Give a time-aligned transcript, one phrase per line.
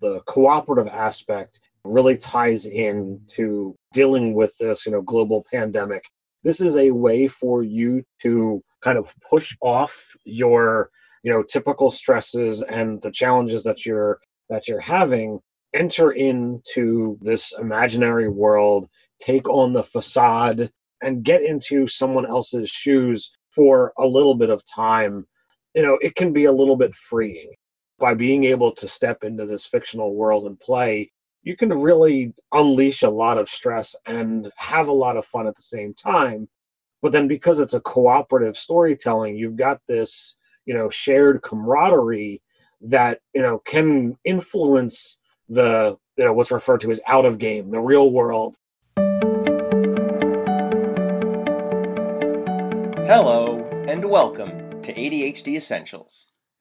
[0.00, 6.04] the cooperative aspect really ties in to dealing with this, you know, global pandemic.
[6.42, 10.90] This is a way for you to kind of push off your,
[11.22, 15.40] you know, typical stresses and the challenges that you're that you're having,
[15.74, 18.88] enter into this imaginary world,
[19.18, 20.70] take on the facade
[21.02, 25.26] and get into someone else's shoes for a little bit of time.
[25.74, 27.52] You know, it can be a little bit freeing
[27.98, 31.10] by being able to step into this fictional world and play
[31.46, 35.54] you can really unleash a lot of stress and have a lot of fun at
[35.54, 36.48] the same time.
[37.00, 42.42] But then because it's a cooperative storytelling you've got this you know shared camaraderie
[42.80, 47.70] that you know can influence the you know what's referred to as out of game
[47.70, 48.56] the real world.
[53.06, 56.26] Hello and welcome to adhd essentials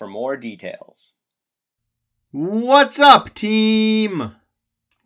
[0.00, 1.12] for more details.
[2.32, 4.34] What's up, team?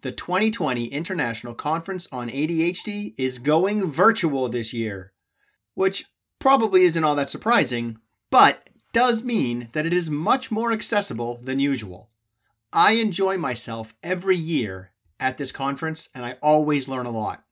[0.02, 5.12] The 2020 International Conference on ADHD is going virtual this year,
[5.74, 6.04] which
[6.38, 7.98] probably isn't all that surprising,
[8.30, 12.10] but does mean that it is much more accessible than usual.
[12.72, 17.42] I enjoy myself every year at this conference and I always learn a lot.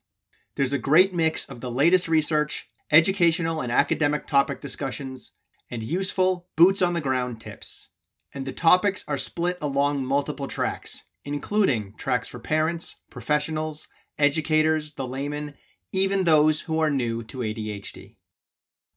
[0.55, 5.33] There's a great mix of the latest research, educational and academic topic discussions,
[5.69, 7.89] and useful boots on the ground tips.
[8.33, 15.07] And the topics are split along multiple tracks, including tracks for parents, professionals, educators, the
[15.07, 15.55] layman,
[15.91, 18.15] even those who are new to ADHD.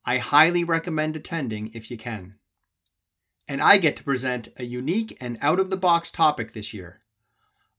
[0.04, 2.38] I highly recommend attending if you can.
[3.48, 6.98] And I get to present a unique and out of the box topic this year.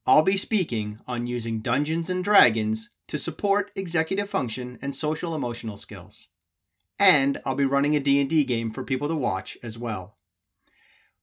[0.05, 5.75] I'll be speaking on using Dungeons and Dragons to support executive function and social emotional
[5.75, 6.29] skills.
[6.99, 10.17] And I'll be running a D&D game for people to watch as well.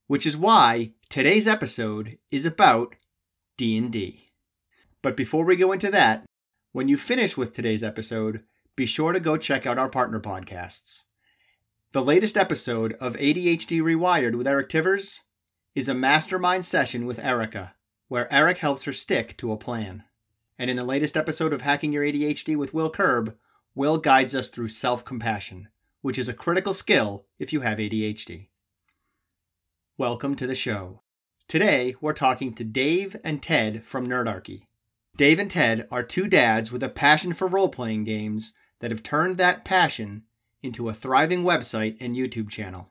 [0.06, 2.94] Which is why today's episode is about
[3.56, 4.28] D&D.
[5.02, 6.24] But before we go into that,
[6.72, 8.42] when you finish with today's episode,
[8.76, 11.04] be sure to go check out our partner podcasts.
[11.92, 15.20] The latest episode of ADHD Rewired with Eric Tivers
[15.74, 17.74] is a mastermind session with Erica,
[18.08, 20.02] where Eric helps her stick to a plan.
[20.58, 23.36] And in the latest episode of Hacking Your ADHD with Will Curb,
[23.76, 25.68] Will guides us through self compassion,
[26.00, 28.50] which is a critical skill if you have ADHD.
[29.98, 31.02] Welcome to the show.
[31.48, 34.62] Today, we're talking to Dave and Ted from Nerdarchy.
[35.16, 39.02] Dave and Ted are two dads with a passion for role playing games that have
[39.02, 40.22] turned that passion
[40.62, 42.88] into a thriving website and YouTube channel.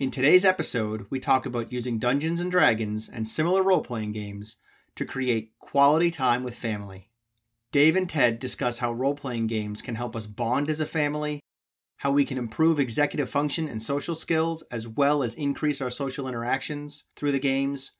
[0.00, 4.56] In today's episode, we talk about using Dungeons and Dragons and similar role playing games
[4.96, 7.07] to create quality time with family.
[7.72, 11.40] Dave and Ted discuss how role playing games can help us bond as a family
[11.98, 16.28] how we can improve executive function and social skills as well as increase our social
[16.28, 17.92] interactions through the games.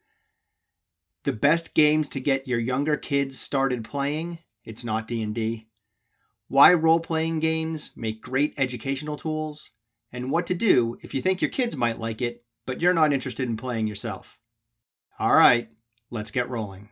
[1.24, 5.66] The best games to get your younger kids started playing, it's not D&D.
[6.46, 9.72] Why role-playing games make great educational tools
[10.12, 13.12] and what to do if you think your kids might like it but you're not
[13.12, 14.38] interested in playing yourself.
[15.18, 15.68] All right,
[16.10, 16.90] let's get rolling.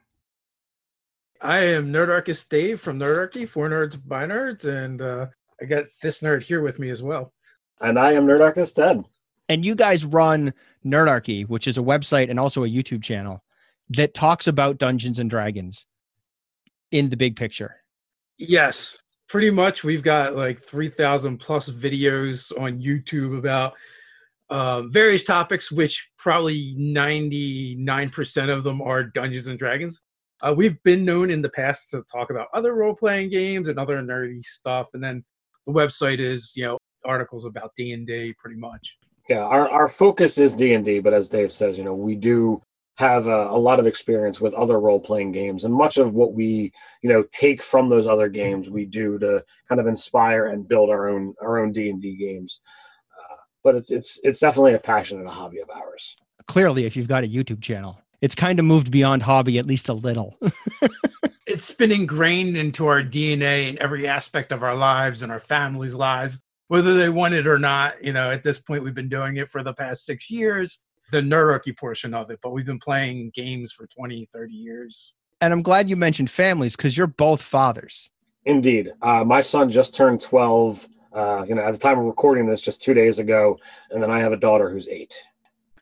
[1.41, 5.26] I am Nerdarchist Dave from Nerdarchy, for nerds by nerds, and uh,
[5.60, 7.32] I got this nerd here with me as well.
[7.80, 9.04] And I am Nerdarchist Ted.
[9.48, 10.52] And you guys run
[10.84, 13.42] Nerdarchy, which is a website and also a YouTube channel
[13.91, 15.86] that talks about Dungeons and Dragons
[16.91, 17.76] in the big picture.
[18.38, 19.84] Yes, pretty much.
[19.84, 23.74] We've got like 3,000 plus videos on YouTube about
[24.50, 30.03] um, various topics, which probably 99% of them are Dungeons and Dragons.
[30.42, 33.78] Uh, we've been known in the past to talk about other role playing games and
[33.78, 34.88] other nerdy stuff.
[34.94, 35.24] And then
[35.66, 38.97] the website is you know articles about D and D pretty much.
[39.28, 42.15] Yeah, our, our focus is D and D, but as Dave says, you know we
[42.15, 42.62] do
[42.97, 46.34] have a, a lot of experience with other role playing games, and much of what
[46.34, 46.72] we
[47.03, 50.91] you know take from those other games we do to kind of inspire and build
[50.91, 52.60] our own our own D and D games.
[53.18, 56.15] Uh, but it's it's it's definitely a passion and a hobby of ours.
[56.47, 59.89] Clearly, if you've got a YouTube channel, it's kind of moved beyond hobby at least
[59.89, 60.39] a little.
[61.47, 65.95] it's been ingrained into our DNA in every aspect of our lives and our families'
[65.95, 68.03] lives, whether they want it or not.
[68.03, 70.83] You know, at this point, we've been doing it for the past six years.
[71.13, 75.15] the nerdarchy portion of it, but we've been playing games for 20, 30 years.
[75.41, 78.10] And I'm glad you mentioned families because you're both fathers.
[78.45, 78.92] Indeed.
[79.03, 82.60] Uh, my son just turned 12, uh, you know, at the time of recording this
[82.60, 83.57] just two days ago.
[83.91, 85.15] And then I have a daughter who's eight.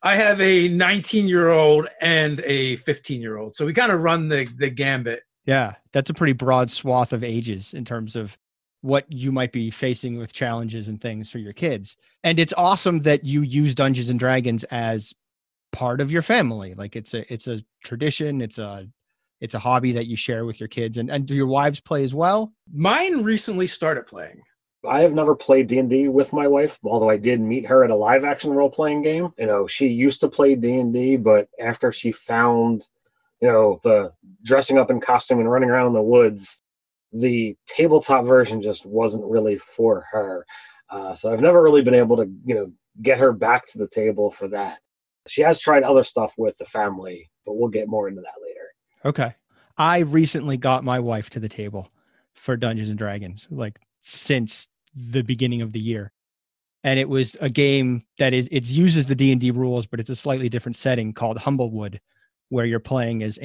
[0.04, 3.54] I have a 19 year old and a 15 year old.
[3.54, 5.22] So we kind of run the, the gambit.
[5.46, 8.36] Yeah, that's a pretty broad swath of ages in terms of
[8.82, 11.96] what you might be facing with challenges and things for your kids.
[12.22, 15.14] And it's awesome that you use Dungeons and Dragons as
[15.72, 16.74] part of your family.
[16.74, 18.86] Like it's a it's a tradition, it's a
[19.40, 22.04] it's a hobby that you share with your kids and, and do your wives play
[22.04, 22.52] as well?
[22.72, 24.42] Mine recently started playing.
[24.86, 27.96] I have never played D&D with my wife, although I did meet her at a
[27.96, 29.32] live action role playing game.
[29.38, 32.88] You know, she used to play D&D, but after she found
[33.44, 34.10] you know the
[34.42, 36.62] dressing up in costume and running around in the woods
[37.12, 40.44] the tabletop version just wasn't really for her.
[40.90, 42.72] Uh, so i've never really been able to you know
[43.02, 44.78] get her back to the table for that.
[45.26, 48.75] She has tried other stuff with the family but we'll get more into that later.
[49.04, 49.34] Okay.
[49.76, 51.90] I recently got my wife to the table
[52.32, 56.12] for dungeons and dragons like since the beginning of the year
[56.85, 60.17] and it was a game that is it uses the d&d rules but it's a
[60.17, 62.00] slightly different setting called humblewood
[62.50, 63.38] where you're playing as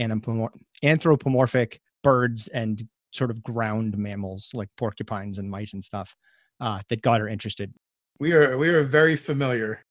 [0.83, 6.15] anthropomorphic birds and sort of ground mammals like porcupines and mice and stuff
[6.59, 7.73] uh, that got her interested.
[8.19, 9.83] We are we are very familiar.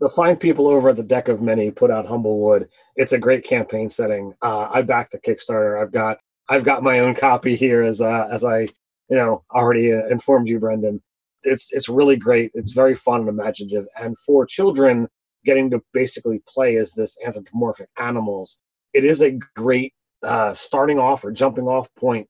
[0.00, 2.68] The fine people over at the Deck of Many put out Humblewood.
[2.96, 4.34] It's a great campaign setting.
[4.42, 5.80] Uh, I backed the Kickstarter.
[5.80, 6.18] I've got
[6.48, 8.68] I've got my own copy here as uh, as I
[9.12, 11.02] you know already uh, informed you, Brendan.
[11.42, 12.50] It's it's really great.
[12.54, 15.06] It's very fun and imaginative, and for children
[15.44, 18.58] getting to basically play as this anthropomorphic animals,
[18.94, 19.92] it is a great
[20.22, 22.26] uh, starting off or jumping off point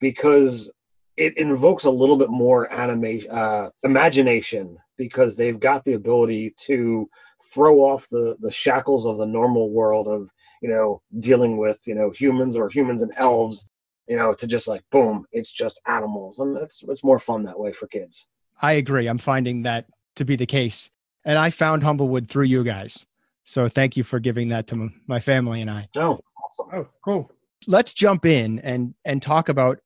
[0.00, 0.72] because
[1.16, 7.08] it invokes a little bit more animation, uh, imagination because they've got the ability to
[7.52, 10.28] throw off the the shackles of the normal world of
[10.62, 13.70] you know dealing with you know humans or humans and elves
[14.08, 17.58] you know to just like boom it's just animals and that's it's more fun that
[17.58, 18.30] way for kids
[18.60, 19.86] i agree i'm finding that
[20.16, 20.90] to be the case
[21.24, 23.06] and I found Humblewood through you guys.
[23.44, 25.88] So thank you for giving that to my family and I.
[25.96, 26.68] Oh, awesome.
[26.72, 27.30] Oh, cool.
[27.66, 29.78] Let's jump in and and talk about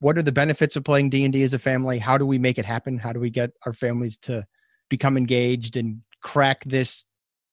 [0.00, 1.98] what are the benefits of playing D&D as a family?
[1.98, 2.98] How do we make it happen?
[2.98, 4.44] How do we get our families to
[4.90, 7.04] become engaged and crack this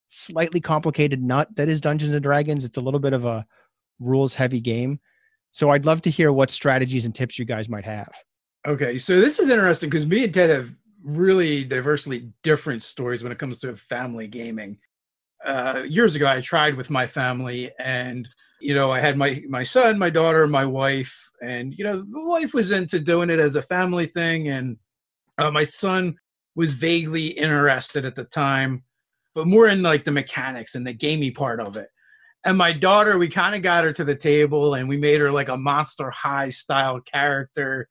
[0.09, 2.65] slightly complicated nut that is Dungeons and Dragons?
[2.65, 3.45] It's a little bit of a
[3.99, 4.99] rules heavy game.
[5.51, 8.11] So I'd love to hear what strategies and tips you guys might have.
[8.65, 13.31] Okay, so this is interesting because me and Ted have really diversely different stories when
[13.31, 14.77] it comes to family gaming.
[15.43, 18.27] Uh, years ago, I tried with my family, and
[18.59, 22.05] you know, I had my my son, my daughter, my wife, and you know, the
[22.11, 24.77] wife was into doing it as a family thing, and
[25.39, 26.15] uh, my son
[26.55, 28.83] was vaguely interested at the time,
[29.33, 31.89] but more in like the mechanics and the gamey part of it
[32.43, 35.31] and my daughter we kind of got her to the table and we made her
[35.31, 37.87] like a monster high style character.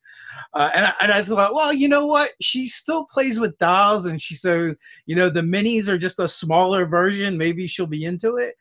[0.55, 2.33] Uh, and, I, and i thought well you know what?
[2.41, 4.77] She still plays with dolls and she said
[5.07, 7.39] you know the minis are just a smaller version.
[7.39, 8.55] Maybe she'll be into it.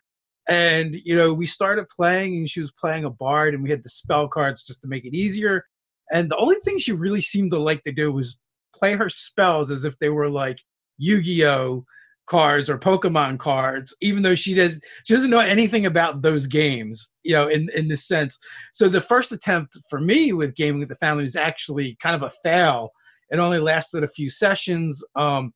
[0.47, 3.83] And you know we started playing and she was playing a bard and we had
[3.83, 5.65] the spell cards just to make it easier.
[6.11, 8.39] And the only thing she really seemed to like to do was
[8.73, 10.59] play her spells as if they were like
[10.97, 11.85] yu-gi-oh
[12.29, 17.09] cards or Pokemon cards, even though she does she doesn't know anything about those games,
[17.23, 18.37] you know, in in this sense.
[18.71, 22.23] So the first attempt for me with gaming with the family was actually kind of
[22.23, 22.91] a fail.
[23.29, 25.03] It only lasted a few sessions.
[25.15, 25.53] Um,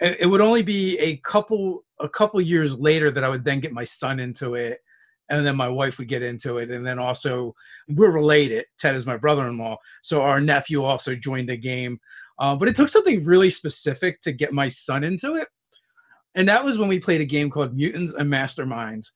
[0.00, 3.72] it, would only be a couple a couple years later that I would then get
[3.72, 4.78] my son into it,
[5.28, 7.54] and then my wife would get into it, and then also
[7.88, 8.64] we're related.
[8.78, 11.98] Ted is my brother-in-law, so our nephew also joined the game.
[12.38, 15.46] Uh, but it took something really specific to get my son into it
[16.34, 19.06] and that was when we played a game called Mutants and Masterminds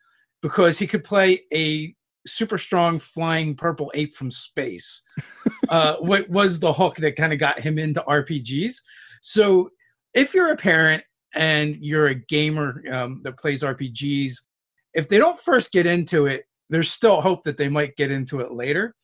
[0.42, 1.94] because he could play a
[2.26, 5.02] super strong flying purple ape from space.
[5.68, 8.76] uh, what was the hook that kind of got him into RPGs?
[9.22, 9.70] So
[10.14, 11.02] if you're a parent
[11.34, 14.34] and you're a gamer um, that plays RPGs,
[14.94, 18.40] if they don't first get into it, there's still hope that they might get into
[18.40, 18.94] it later.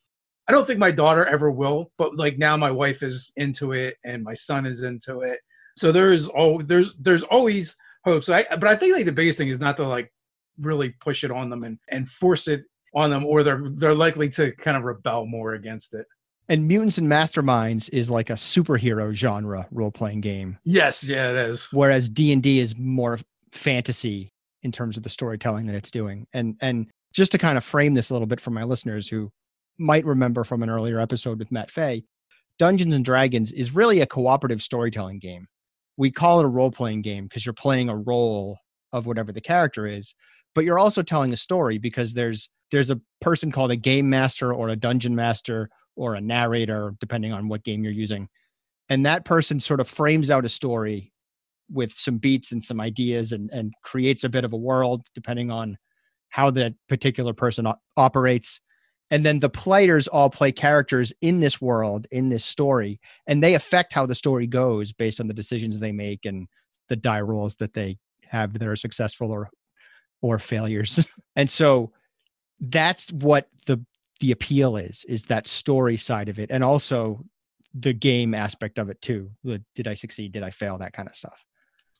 [0.46, 3.96] I don't think my daughter ever will, but like now my wife is into it
[4.04, 5.38] and my son is into it.
[5.76, 8.28] So there is all there's there's always hopes.
[8.28, 10.12] I, but I think like the biggest thing is not to like
[10.58, 14.28] really push it on them and, and force it on them, or they're they're likely
[14.30, 16.06] to kind of rebel more against it.
[16.48, 20.58] And Mutants and Masterminds is like a superhero genre role playing game.
[20.64, 21.68] Yes, yeah, it is.
[21.72, 23.18] Whereas D and D is more
[23.52, 24.30] fantasy
[24.62, 26.26] in terms of the storytelling that it's doing.
[26.32, 29.30] And and just to kind of frame this a little bit for my listeners who
[29.78, 32.04] might remember from an earlier episode with Matt Fay,
[32.58, 35.46] Dungeons and Dragons is really a cooperative storytelling game
[35.96, 38.58] we call it a role playing game because you're playing a role
[38.92, 40.14] of whatever the character is
[40.54, 44.52] but you're also telling a story because there's there's a person called a game master
[44.52, 48.28] or a dungeon master or a narrator depending on what game you're using
[48.88, 51.12] and that person sort of frames out a story
[51.70, 55.50] with some beats and some ideas and and creates a bit of a world depending
[55.50, 55.76] on
[56.28, 58.60] how that particular person op- operates
[59.14, 63.54] and then the players all play characters in this world in this story and they
[63.54, 66.48] affect how the story goes based on the decisions they make and
[66.88, 69.48] the die rolls that they have that are successful or
[70.20, 71.06] or failures.
[71.36, 71.92] And so
[72.58, 73.84] that's what the
[74.18, 77.24] the appeal is is that story side of it and also
[77.72, 79.30] the game aspect of it too
[79.76, 80.32] did i succeed?
[80.32, 80.76] Did i fail?
[80.78, 81.44] That kind of stuff.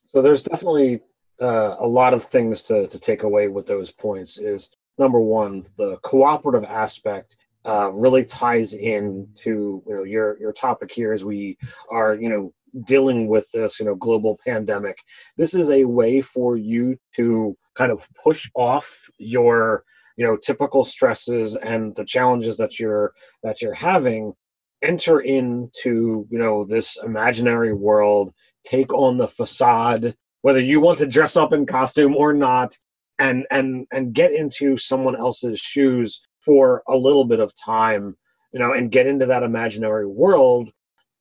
[0.03, 0.99] So there's definitely
[1.41, 5.65] uh, a lot of things to, to take away with those points is number one,
[5.77, 7.35] the cooperative aspect
[7.65, 11.57] uh, really ties in to you know your your topic here as we
[11.89, 12.53] are you know
[12.85, 14.97] dealing with this you know global pandemic.
[15.37, 19.83] This is a way for you to kind of push off your
[20.17, 24.33] you know typical stresses and the challenges that you're that you're having
[24.81, 28.33] enter into you know this imaginary world
[28.63, 32.77] take on the facade whether you want to dress up in costume or not
[33.19, 38.15] and and and get into someone else's shoes for a little bit of time
[38.53, 40.71] you know and get into that imaginary world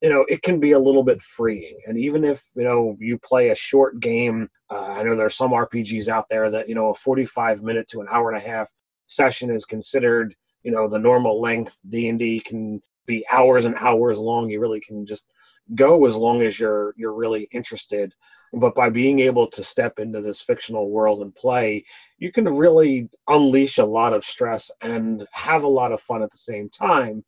[0.03, 1.79] you know it can be a little bit freeing.
[1.87, 5.51] And even if you know you play a short game uh, i know there's some
[5.51, 8.69] rpgs out there that you know a 45 minute to an hour and a half
[9.07, 10.35] session is considered
[10.65, 11.79] you know the normal length.
[11.89, 14.51] D&d can be hours and hours long.
[14.51, 15.31] You really can just
[15.75, 18.13] go as long as you're you're really interested
[18.57, 21.85] but by being able to step into this fictional world and play
[22.19, 26.31] you can really unleash a lot of stress and have a lot of fun at
[26.31, 27.25] the same time.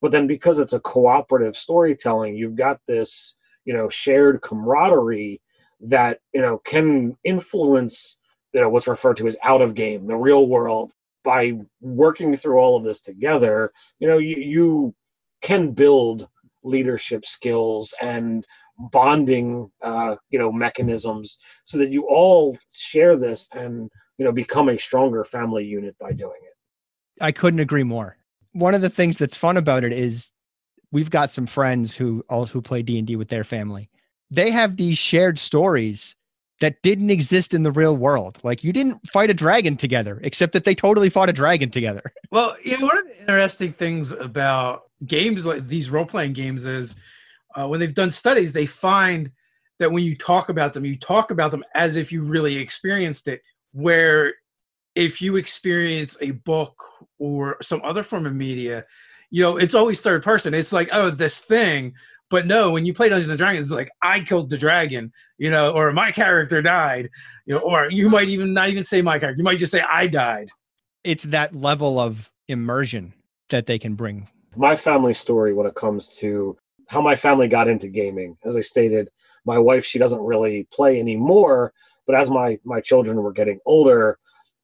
[0.00, 5.40] But then because it's a cooperative storytelling you've got this you know shared camaraderie
[5.80, 8.18] that you know can influence
[8.52, 10.92] you know what's referred to as out of game the real world.
[11.24, 14.94] By working through all of this together you know you, you
[15.42, 16.28] can build
[16.62, 18.46] leadership skills and
[18.78, 24.68] bonding uh, you know mechanisms so that you all share this and you know become
[24.68, 26.54] a stronger family unit by doing it.
[27.20, 28.16] I couldn't agree more.
[28.52, 30.30] One of the things that's fun about it is
[30.92, 33.90] we've got some friends who all who play d&d with their family.
[34.30, 36.14] They have these shared stories
[36.60, 38.38] that didn't exist in the real world.
[38.42, 42.12] Like you didn't fight a dragon together except that they totally fought a dragon together.
[42.30, 46.94] Well you know, one of the interesting things about games like these role-playing games is
[47.54, 49.30] uh, when they've done studies, they find
[49.78, 53.28] that when you talk about them, you talk about them as if you really experienced
[53.28, 53.40] it.
[53.72, 54.34] Where
[54.94, 56.82] if you experience a book
[57.18, 58.84] or some other form of media,
[59.30, 60.54] you know, it's always third person.
[60.54, 61.94] It's like, oh, this thing.
[62.30, 65.50] But no, when you play Dungeons and Dragons, it's like I killed the dragon, you
[65.50, 67.08] know, or my character died,
[67.46, 69.38] you know, or you might even not even say my character.
[69.38, 70.50] You might just say I died.
[71.04, 73.14] It's that level of immersion
[73.48, 74.28] that they can bring.
[74.56, 78.36] My family story when it comes to how my family got into gaming.
[78.44, 79.08] As I stated,
[79.44, 81.72] my wife she doesn't really play anymore,
[82.06, 84.18] but as my my children were getting older,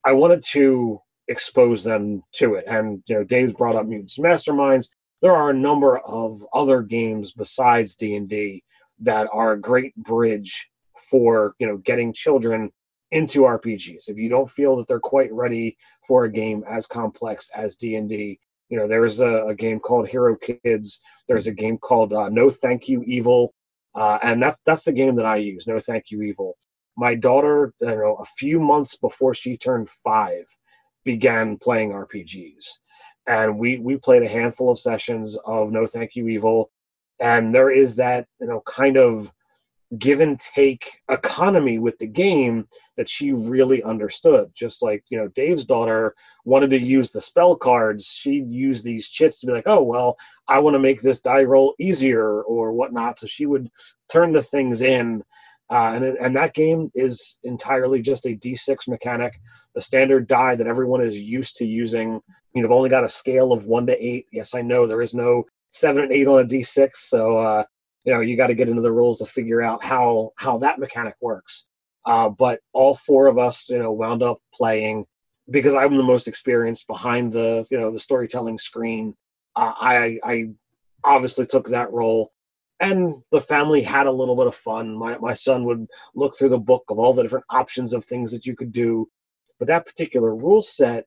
[0.04, 2.64] I wanted to expose them to it.
[2.66, 4.88] And you know, Dave's brought up Mutants Masterminds.
[5.23, 8.64] There are a number of other games besides D and D
[9.00, 10.69] that are a great bridge
[11.11, 12.71] for you know getting children
[13.11, 14.09] into RPGs.
[14.09, 15.76] If you don't feel that they're quite ready
[16.07, 18.40] for a game as complex as D and D,
[18.75, 21.00] you know, there's a, a, game called Hero Kids.
[21.28, 23.54] There's a game called uh, No Thank You Evil,
[23.95, 25.69] uh, and that's that's the game that I use.
[25.69, 26.57] No Thank You Evil.
[26.97, 30.47] My daughter, you know, a few months before she turned five,
[31.04, 32.64] began playing RPGs,
[33.28, 36.73] and we we played a handful of sessions of No Thank You Evil,
[37.21, 39.31] and there is that you know kind of
[39.98, 44.50] give and take economy with the game that she really understood.
[44.54, 49.08] Just like, you know, Dave's daughter wanted to use the spell cards, she'd use these
[49.08, 50.16] chits to be like, oh, well,
[50.48, 53.18] I want to make this die roll easier or whatnot.
[53.18, 53.70] So she would
[54.10, 55.22] turn the things in.
[55.70, 59.40] Uh, and, and that game is entirely just a d6 mechanic,
[59.74, 62.20] the standard die that everyone is used to using.
[62.54, 64.26] You've only got a scale of one to eight.
[64.30, 66.90] Yes, I know there is no seven and eight on a d6.
[66.94, 67.64] So, uh,
[68.04, 70.78] you know you got to get into the rules to figure out how how that
[70.78, 71.66] mechanic works.
[72.06, 75.06] Uh, but all four of us you know wound up playing
[75.50, 79.14] because i'm the most experienced behind the you know the storytelling screen.
[79.56, 80.49] Uh, i i
[81.04, 82.32] obviously took that role
[82.80, 84.96] and the family had a little bit of fun.
[84.96, 88.32] My, my son would look through the book of all the different options of things
[88.32, 89.08] that you could do.
[89.58, 91.06] But that particular rule set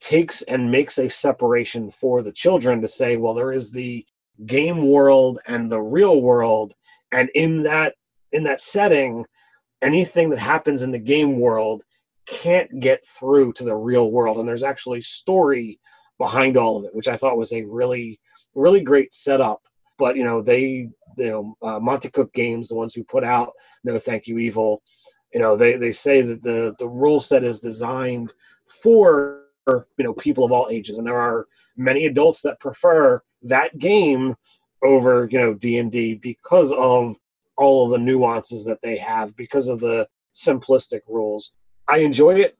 [0.00, 4.04] takes and makes a separation for the children to say well there is the
[4.46, 6.74] game world and the real world
[7.12, 7.94] and in that
[8.32, 9.24] in that setting
[9.82, 11.82] anything that happens in the game world
[12.26, 14.38] can't get through to the real world.
[14.38, 15.78] And there's actually story
[16.18, 18.20] behind all of it, which I thought was a really,
[18.54, 19.60] really great setup.
[19.98, 23.52] But you know, they, you know, uh, Monte Cook Games, the ones who put out
[23.84, 24.82] No Thank You Evil,
[25.34, 28.32] you know, they they say that the the rule set is designed
[28.66, 33.78] for you know people of all ages, and there are many adults that prefer that
[33.78, 34.36] game
[34.82, 37.16] over you know D and D because of
[37.56, 41.52] all of the nuances that they have, because of the simplistic rules.
[41.88, 42.56] I enjoy it.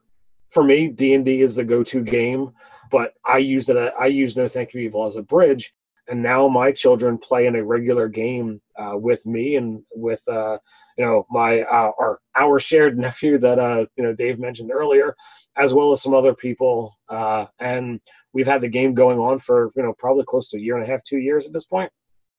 [0.48, 2.52] For me, D and D is the go-to game,
[2.90, 3.76] but I use it.
[3.98, 5.72] I use No Thank You Evil as a bridge,
[6.08, 10.58] and now my children play in a regular game uh, with me and with uh,
[10.98, 15.14] you know my uh, our our shared nephew that uh, you know Dave mentioned earlier,
[15.56, 18.00] as well as some other people, uh, and
[18.32, 20.84] we've had the game going on for you know probably close to a year and
[20.84, 21.90] a half, two years at this point.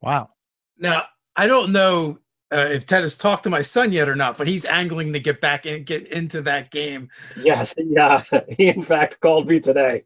[0.01, 0.29] Wow.
[0.77, 1.03] Now
[1.35, 2.19] I don't know
[2.53, 5.19] uh, if Ted has talked to my son yet or not, but he's angling to
[5.19, 7.09] get back and get into that game.
[7.41, 10.03] Yes, yeah, he in fact called me today.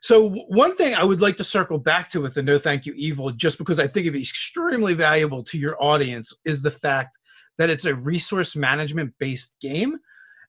[0.00, 2.94] So one thing I would like to circle back to with the No Thank You
[2.96, 7.18] Evil, just because I think it'd be extremely valuable to your audience, is the fact
[7.58, 9.98] that it's a resource management based game.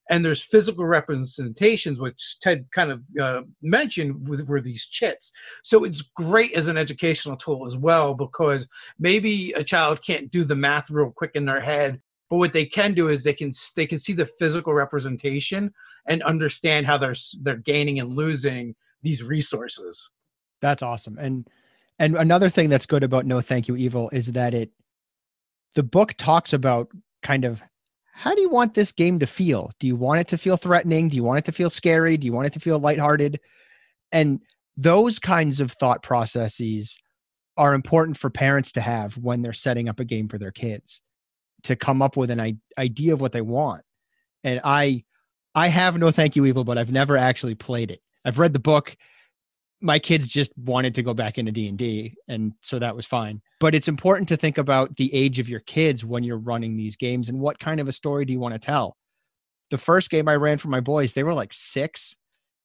[0.10, 5.32] And there's physical representations which ted kind of uh, mentioned with, were these chits.
[5.64, 8.68] So it's great as an educational tool as well because
[9.00, 12.02] maybe a child can't do the math real quick in their head
[12.34, 15.72] but what they can do is they can they can see the physical representation
[16.08, 20.10] and understand how they're they're gaining and losing these resources.
[20.60, 21.20] That's awesome.
[21.20, 21.48] And
[22.00, 24.72] and another thing that's good about no thank you evil is that it
[25.76, 26.90] the book talks about
[27.22, 27.62] kind of
[28.16, 29.72] how do you want this game to feel?
[29.80, 31.10] Do you want it to feel threatening?
[31.10, 32.16] Do you want it to feel scary?
[32.16, 33.40] Do you want it to feel lighthearted?
[34.12, 34.40] And
[34.78, 36.98] those kinds of thought processes
[37.58, 41.02] are important for parents to have when they're setting up a game for their kids
[41.64, 43.84] to come up with an idea of what they want.
[44.44, 45.04] And I
[45.56, 48.02] I have no thank you evil, but I've never actually played it.
[48.26, 48.96] I've read the book
[49.84, 53.42] my kids just wanted to go back into D&D and so that was fine.
[53.60, 56.96] But it's important to think about the age of your kids when you're running these
[56.96, 58.96] games and what kind of a story do you want to tell.
[59.72, 62.16] The first game I ran for my boys, they were like 6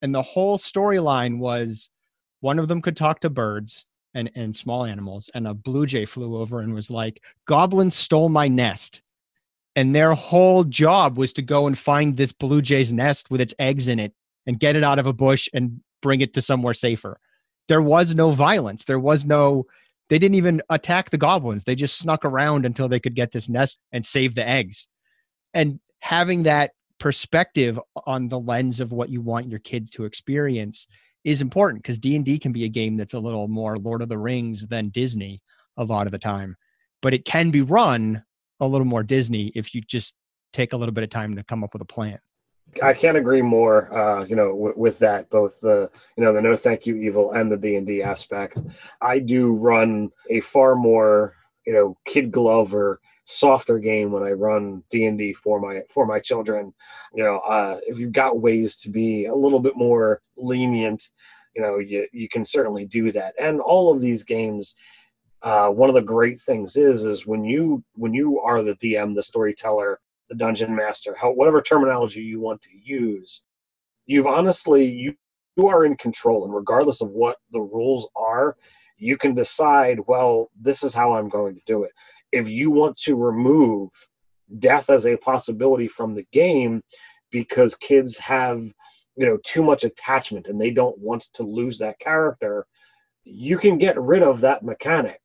[0.00, 1.90] and the whole storyline was
[2.40, 6.04] one of them could talk to birds and and small animals and a blue jay
[6.04, 9.02] flew over and was like goblins stole my nest
[9.76, 13.54] and their whole job was to go and find this blue jay's nest with its
[13.58, 14.14] eggs in it
[14.46, 17.20] and get it out of a bush and bring it to somewhere safer.
[17.68, 18.84] There was no violence.
[18.84, 19.66] There was no,
[20.08, 21.64] they didn't even attack the goblins.
[21.64, 24.88] They just snuck around until they could get this nest and save the eggs.
[25.54, 30.86] And having that perspective on the lens of what you want your kids to experience
[31.24, 34.18] is important because D&D can be a game that's a little more Lord of the
[34.18, 35.42] Rings than Disney
[35.76, 36.56] a lot of the time.
[37.02, 38.24] But it can be run
[38.60, 40.14] a little more Disney if you just
[40.52, 42.18] take a little bit of time to come up with a plan.
[42.82, 43.92] I can't agree more.
[43.92, 47.32] Uh, you know, w- with that, both the you know the no thank you evil
[47.32, 48.60] and the D and D aspect.
[49.00, 51.34] I do run a far more
[51.66, 55.82] you know kid glove or softer game when I run D and D for my
[55.90, 56.72] for my children.
[57.14, 61.10] You know, uh, if you've got ways to be a little bit more lenient,
[61.54, 63.34] you know, you you can certainly do that.
[63.40, 64.74] And all of these games,
[65.42, 69.14] uh, one of the great things is is when you when you are the DM,
[69.14, 73.42] the storyteller the dungeon master, how whatever terminology you want to use,
[74.06, 75.14] you've honestly you
[75.56, 78.56] you are in control, and regardless of what the rules are,
[78.96, 79.98] you can decide.
[80.06, 81.90] Well, this is how I'm going to do it.
[82.30, 83.90] If you want to remove
[84.58, 86.82] death as a possibility from the game
[87.30, 88.62] because kids have
[89.16, 92.66] you know too much attachment and they don't want to lose that character
[93.24, 95.20] you can get rid of that mechanic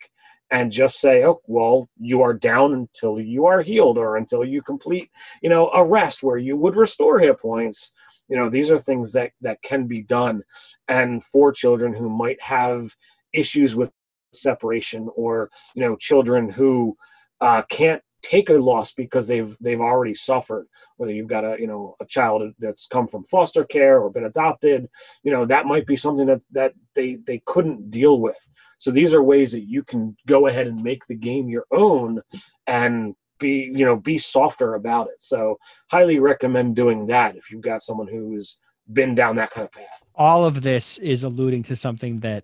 [0.54, 4.62] and just say, oh, well, you are down until you are healed or until you
[4.62, 5.10] complete,
[5.42, 7.92] you know, a rest where you would restore hit points.
[8.30, 10.44] You know, these are things that that can be done.
[10.88, 12.96] And for children who might have
[13.34, 13.92] issues with
[14.32, 16.96] separation or, you know, children who
[17.42, 20.65] uh, can't take a loss because they've they've already suffered
[20.97, 24.23] whether you've got a you know a child that's come from foster care or been
[24.23, 24.89] adopted
[25.23, 28.49] you know that might be something that that they they couldn't deal with.
[28.79, 32.21] So these are ways that you can go ahead and make the game your own
[32.67, 35.21] and be you know be softer about it.
[35.21, 35.57] So
[35.91, 38.57] highly recommend doing that if you've got someone who's
[38.91, 40.03] been down that kind of path.
[40.15, 42.43] All of this is alluding to something that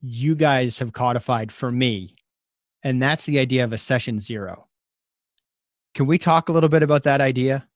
[0.00, 2.14] you guys have codified for me
[2.82, 4.66] and that's the idea of a session zero
[5.94, 7.66] can we talk a little bit about that idea?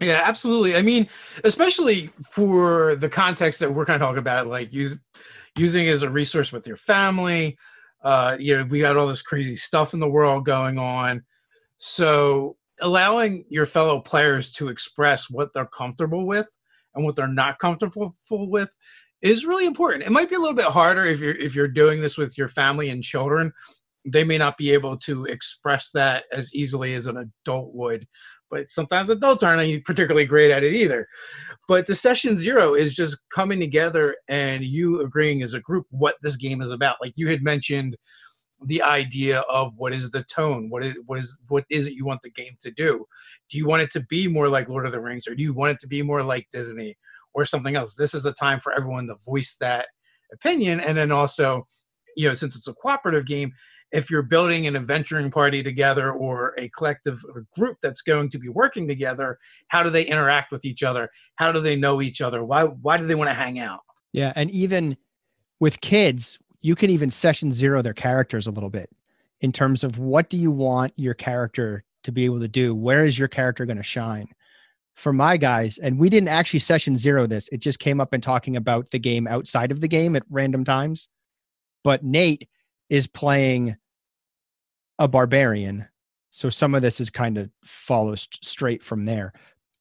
[0.00, 0.76] Yeah, absolutely.
[0.76, 1.08] I mean,
[1.44, 4.96] especially for the context that we're kind of talking about, like use,
[5.56, 7.58] using as a resource with your family.
[8.02, 11.22] Uh, you know, we got all this crazy stuff in the world going on.
[11.78, 16.48] So allowing your fellow players to express what they're comfortable with
[16.94, 18.76] and what they're not comfortable with
[19.20, 20.04] is really important.
[20.04, 22.48] It might be a little bit harder if you're if you're doing this with your
[22.48, 23.52] family and children.
[24.10, 28.06] They may not be able to express that as easily as an adult would,
[28.50, 31.06] but sometimes adults aren't particularly great at it either.
[31.66, 36.16] But the session zero is just coming together and you agreeing as a group what
[36.22, 36.96] this game is about.
[37.00, 37.96] Like you had mentioned
[38.64, 42.04] the idea of what is the tone what is what is what is it you
[42.04, 43.06] want the game to do
[43.48, 45.54] do you want it to be more like lord of the rings or do you
[45.54, 46.96] want it to be more like disney
[47.34, 49.86] or something else this is the time for everyone to voice that
[50.32, 51.66] opinion and then also
[52.16, 53.52] you know since it's a cooperative game
[53.92, 58.38] if you're building an adventuring party together or a collective or group that's going to
[58.38, 62.20] be working together how do they interact with each other how do they know each
[62.20, 63.80] other why why do they want to hang out
[64.12, 64.96] yeah and even
[65.60, 68.90] with kids you can even session zero their characters a little bit
[69.40, 72.74] in terms of what do you want your character to be able to do?
[72.74, 74.28] Where is your character going to shine?
[74.96, 78.20] For my guys, and we didn't actually session zero this, it just came up in
[78.20, 81.08] talking about the game outside of the game at random times.
[81.84, 82.48] But Nate
[82.90, 83.76] is playing
[84.98, 85.86] a barbarian.
[86.30, 89.32] So some of this is kind of follows straight from there.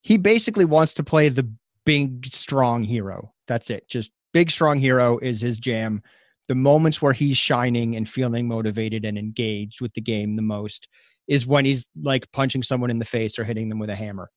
[0.02, 1.50] He basically wants to play the
[1.86, 3.34] big, strong hero.
[3.48, 3.88] That's it.
[3.88, 6.02] Just big, strong hero is his jam
[6.48, 10.88] the moments where he's shining and feeling motivated and engaged with the game the most
[11.28, 14.30] is when he's like punching someone in the face or hitting them with a hammer.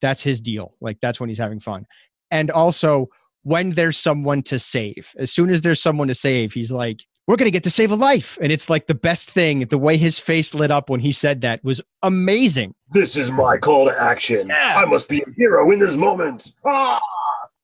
[0.00, 0.74] That's his deal.
[0.80, 1.86] Like that's when he's having fun.
[2.30, 3.08] And also
[3.42, 5.10] when there's someone to save.
[5.18, 7.90] As soon as there's someone to save, he's like, we're going to get to save
[7.90, 8.38] a life.
[8.40, 9.60] And it's like the best thing.
[9.66, 12.74] The way his face lit up when he said that was amazing.
[12.90, 14.48] This is my call to action.
[14.48, 14.74] Yeah.
[14.78, 16.54] I must be a hero in this moment.
[16.64, 16.98] Ah!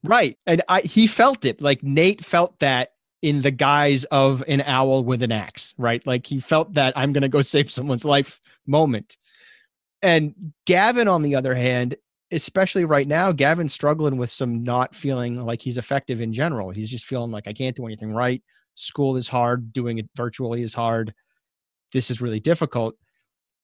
[0.05, 0.39] Right.
[0.47, 1.63] And I, he felt it.
[1.63, 2.91] Like Nate felt that
[3.23, 6.07] in the guise of an owl with an axe, right?
[6.07, 9.17] Like he felt that I'm going to go save someone's life moment.
[10.03, 11.97] And Gavin, on the other hand,
[12.31, 16.69] especially right now, Gavin's struggling with some not feeling like he's effective in general.
[16.69, 18.43] He's just feeling like I can't do anything right.
[18.75, 19.73] School is hard.
[19.73, 21.15] Doing it virtually is hard.
[21.93, 22.97] This is really difficult.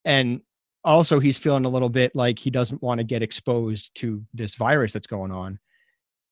[0.05, 0.41] And
[0.83, 4.55] also, he's feeling a little bit like he doesn't want to get exposed to this
[4.55, 5.59] virus that's going on.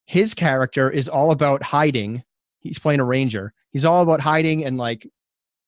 [0.06, 2.22] His character is all about hiding
[2.60, 3.52] he's playing a ranger.
[3.70, 5.08] He's all about hiding and like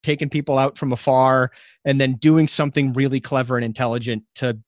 [0.02, 1.50] taking people out from afar
[1.84, 4.58] and then doing something really clever and intelligent to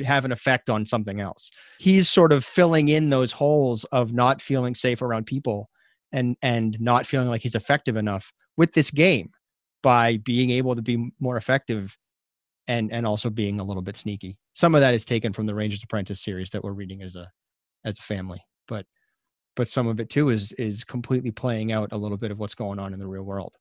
[0.00, 1.50] have an effect on something else.
[1.78, 5.68] He's sort of filling in those holes of not feeling safe around people
[6.12, 9.30] and and not feeling like he's effective enough with this game
[9.82, 11.96] by being able to be more effective
[12.66, 14.38] and and also being a little bit sneaky.
[14.54, 17.28] Some of that is taken from the Ranger's Apprentice series that we're reading as a
[17.84, 18.40] as a family.
[18.66, 18.86] But
[19.56, 22.54] but some of it too is is completely playing out a little bit of what's
[22.54, 23.56] going on in the real world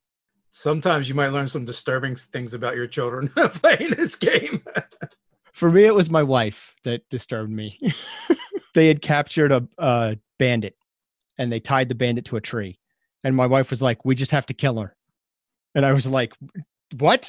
[0.52, 4.64] sometimes you might learn some disturbing things about your children playing this game
[5.54, 7.80] for me it was my wife that disturbed me
[8.74, 10.76] they had captured a, a bandit
[11.38, 12.80] and they tied the bandit to a tree
[13.24, 14.94] and my wife was like we just have to kill her
[15.76, 16.34] and i was like
[16.98, 17.28] what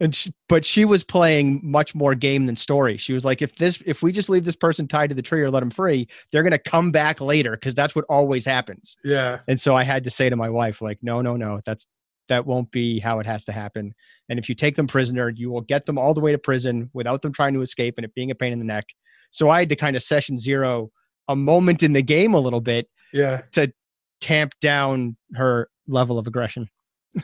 [0.00, 2.96] and she, but she was playing much more game than story.
[2.96, 5.40] She was like, if this, if we just leave this person tied to the tree
[5.40, 8.96] or let them free, they're gonna come back later because that's what always happens.
[9.04, 9.40] Yeah.
[9.48, 11.86] And so I had to say to my wife, like, no, no, no, that's
[12.28, 13.94] that won't be how it has to happen.
[14.28, 16.90] And if you take them prisoner, you will get them all the way to prison
[16.92, 18.86] without them trying to escape and it being a pain in the neck.
[19.30, 20.90] So I had to kind of session zero
[21.28, 23.72] a moment in the game a little bit, yeah, to
[24.20, 26.68] tamp down her level of aggression.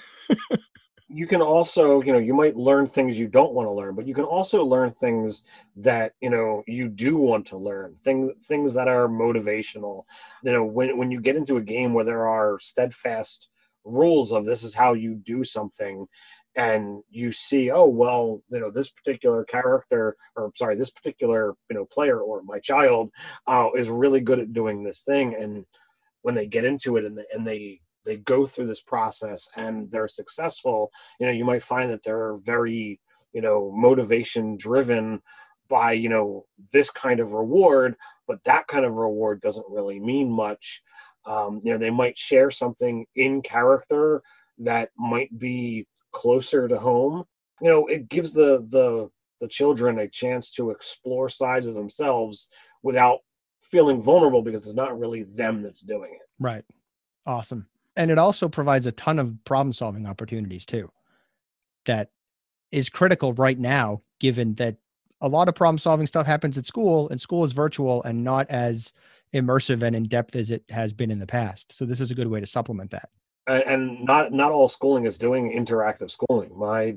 [1.12, 4.06] you can also you know you might learn things you don't want to learn but
[4.06, 5.44] you can also learn things
[5.76, 10.04] that you know you do want to learn things things that are motivational
[10.42, 13.50] you know when when you get into a game where there are steadfast
[13.84, 16.06] rules of this is how you do something
[16.54, 21.76] and you see oh well you know this particular character or sorry this particular you
[21.76, 23.10] know player or my child
[23.46, 25.34] uh, is really good at doing this thing.
[25.34, 25.64] And
[26.22, 29.90] when they get into it and, they, and they they go through this process and
[29.90, 33.00] they're successful you know you might find that they're very
[33.32, 35.22] you know motivation driven
[35.68, 40.30] by you know this kind of reward but that kind of reward doesn't really mean
[40.30, 40.82] much.
[41.26, 44.22] Um, you know they might share something in character
[44.58, 47.25] that might be closer to home
[47.61, 49.11] you know it gives the the
[49.42, 52.48] the children a chance to explore sides of themselves
[52.83, 53.18] without
[53.61, 56.29] feeling vulnerable because it's not really them that's doing it.
[56.38, 56.64] Right.
[57.27, 57.66] Awesome.
[57.96, 60.90] And it also provides a ton of problem solving opportunities too
[61.87, 62.11] that
[62.70, 64.77] is critical right now given that
[65.20, 68.48] a lot of problem solving stuff happens at school and school is virtual and not
[68.48, 68.92] as
[69.35, 71.75] immersive and in depth as it has been in the past.
[71.75, 73.11] So this is a good way to supplement that
[73.48, 76.96] and not not all schooling is doing interactive schooling my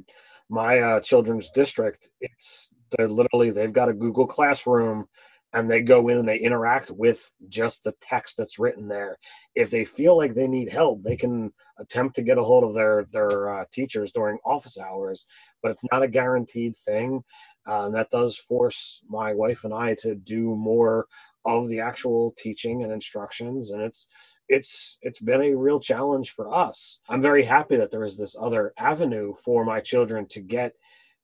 [0.50, 5.08] my uh, children's district it's They're literally they've got a Google Classroom
[5.54, 9.18] and they go in and they interact with just the text that's written there.
[9.56, 12.74] If they feel like they need help, they can attempt to get a hold of
[12.76, 15.26] their their uh, teachers during office hours,
[15.64, 17.24] but it's not a guaranteed thing.
[17.68, 21.08] Uh, and that does force my wife and I to do more
[21.46, 24.08] of the actual teaching and instructions, and it's
[24.48, 27.02] it's it's been a real challenge for us.
[27.10, 30.74] I'm very happy that there is this other avenue for my children to get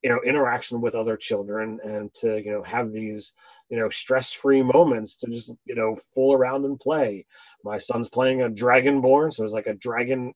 [0.04, 3.34] you know interaction with other children and to you know have these
[3.70, 7.26] you know stress-free moments to just you know fool around and play.
[7.64, 10.34] My son's playing a dragonborn so it's like a dragon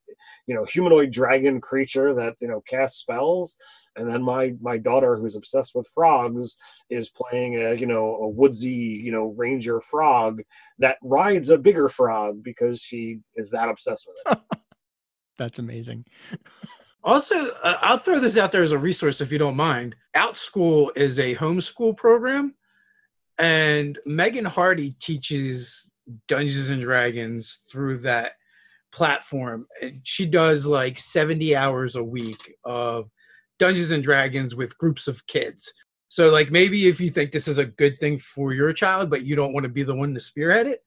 [0.48, 3.58] you know humanoid dragon creature that you know casts spells.
[3.96, 6.58] And then my my daughter who's obsessed with frogs
[6.90, 10.42] is playing a you know a woodsy you know ranger frog
[10.78, 14.60] that rides a bigger frog because she is that obsessed with it.
[15.38, 16.06] That's amazing
[17.06, 19.96] Also, uh, I'll throw this out there as a resource if you don't mind.
[20.16, 22.56] OutSchool is a homeschool program,
[23.38, 25.92] and Megan Hardy teaches
[26.28, 28.32] Dungeons and Dragons through that
[28.92, 29.68] platform.
[29.84, 33.12] And she does like 70 hours a week of
[33.60, 35.72] Dungeons and Dragons with groups of kids.
[36.08, 39.24] So, like, maybe if you think this is a good thing for your child, but
[39.24, 40.80] you don't want to be the one to spearhead it,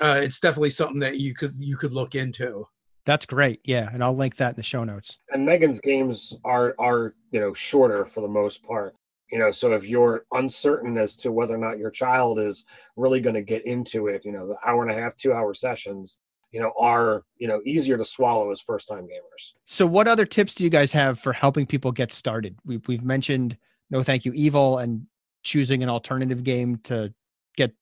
[0.00, 2.66] uh, it's definitely something that you could you could look into.
[3.08, 3.62] That's great.
[3.64, 5.16] Yeah, and I'll link that in the show notes.
[5.32, 8.94] And Megan's games are are you know shorter for the most part.
[9.32, 12.66] You know, so if you're uncertain as to whether or not your child is
[12.96, 15.54] really going to get into it, you know, the hour and a half, two hour
[15.54, 16.18] sessions,
[16.52, 19.52] you know, are you know easier to swallow as first time gamers.
[19.64, 22.58] So, what other tips do you guys have for helping people get started?
[22.66, 23.56] We've we've mentioned
[23.88, 25.06] No Thank You Evil and
[25.42, 27.14] choosing an alternative game to
[27.56, 27.72] get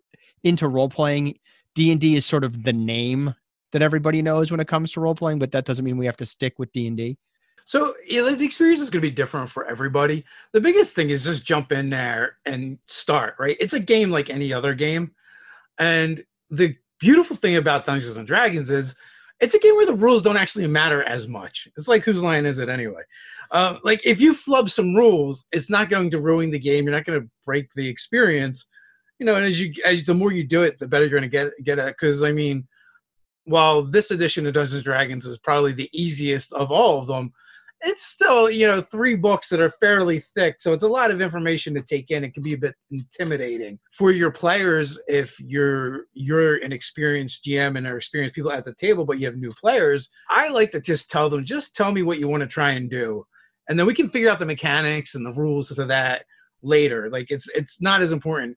[0.45, 1.41] into role playing.
[1.75, 3.35] D and D is sort of the name
[3.73, 6.17] that everybody knows when it comes to role playing, but that doesn't mean we have
[6.19, 7.19] to stick with D and D.
[7.65, 10.25] So the experience is going to be different for everybody.
[10.53, 13.35] The biggest thing is just jump in there and start.
[13.39, 15.13] Right, it's a game like any other game,
[15.79, 18.95] and the beautiful thing about Dungeons and Dragons is
[19.41, 21.69] it's a game where the rules don't actually matter as much.
[21.77, 23.03] It's like whose line is it anyway?
[23.51, 26.85] Uh, like if you flub some rules, it's not going to ruin the game.
[26.85, 28.67] You're not going to break the experience.
[29.19, 31.23] You know, and as you as the more you do it, the better you're going
[31.23, 31.95] to get get at.
[31.95, 32.67] Because I mean,
[33.47, 37.33] while this edition of Dungeons and Dragons is probably the easiest of all of them,
[37.83, 41.21] it's still you know three books that are fairly thick so it's a lot of
[41.21, 42.25] information to take in.
[42.25, 47.77] It can be a bit intimidating for your players if you're you're an experienced gm
[47.77, 50.09] and are experienced people at the table but you have new players.
[50.31, 52.91] I like to just tell them just tell me what you want to try and
[52.91, 53.27] do.
[53.69, 56.25] And then we can figure out the mechanics and the rules to that
[56.63, 57.11] later.
[57.11, 58.57] Like it's it's not as important.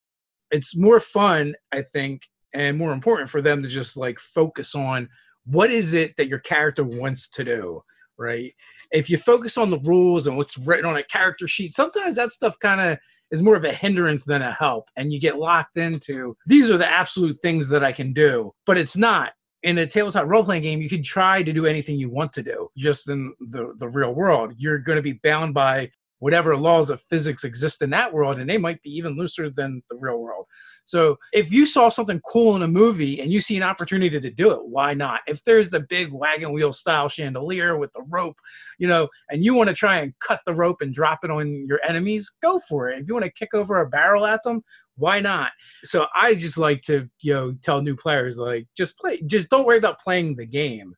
[0.51, 5.09] It's more fun i think and more important for them to just like focus on
[5.45, 7.81] what is it that your character wants to do
[8.19, 8.53] right?
[8.91, 12.31] If you focus on the rules and what's written on a character sheet sometimes that
[12.31, 12.97] stuff kind of
[13.31, 16.77] is more of a hindrance than a help and you get locked into these are
[16.77, 18.53] the absolute things that i can do.
[18.65, 19.33] But it's not.
[19.61, 22.69] In a tabletop role-playing game you can try to do anything you want to do
[22.77, 24.53] just in the, the real world.
[24.57, 28.49] You're going to be bound by whatever laws of physics exist in that world and
[28.49, 30.45] they might be even looser than the real world
[30.89, 34.31] so if you saw something cool in a movie and you see an opportunity to
[34.31, 35.21] do it, why not?
[35.27, 38.37] If there's the big wagon wheel style chandelier with the rope,
[38.79, 41.67] you know, and you want to try and cut the rope and drop it on
[41.67, 42.97] your enemies, go for it.
[42.97, 44.63] If you want to kick over a barrel at them,
[44.95, 45.51] why not?
[45.83, 49.67] So I just like to, you know, tell new players like just play, just don't
[49.67, 50.95] worry about playing the game.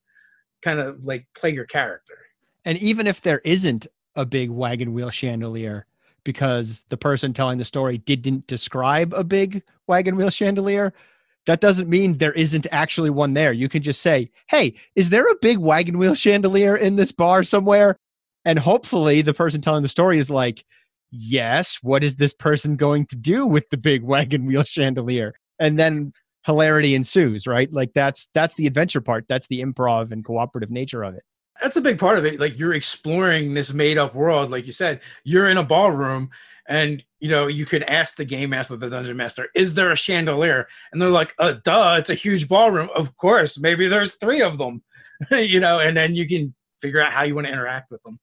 [0.62, 2.18] Kind of like play your character.
[2.64, 5.86] And even if there isn't a big wagon wheel chandelier,
[6.24, 10.94] because the person telling the story didn't describe a big wagon wheel chandelier,
[11.48, 13.52] that doesn't mean there isn't actually one there.
[13.52, 17.44] You can just say, Hey, is there a big wagon wheel chandelier in this bar
[17.44, 17.98] somewhere?
[18.46, 20.64] And hopefully the person telling the story is like,
[21.12, 25.34] Yes, what is this person going to do with the big wagon wheel chandelier?
[25.60, 26.14] And then
[26.46, 27.72] hilarity ensues, right?
[27.72, 29.26] Like that's that's the adventure part.
[29.28, 31.24] That's the improv and cooperative nature of it
[31.62, 32.40] that's a big part of it.
[32.40, 36.30] Like you're exploring this made up world, like you said, you're in a ballroom
[36.68, 39.96] and you know, you could ask the game master, the dungeon master, is there a
[39.96, 40.68] chandelier?
[40.92, 42.90] And they're like, uh, duh, it's a huge ballroom.
[42.96, 44.82] Of course, maybe there's three of them,
[45.32, 48.20] you know, and then you can figure out how you want to interact with them.